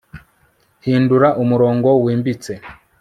Hindura 0.85 1.27
umurongo 1.41 1.89
wimbitse 2.03 2.53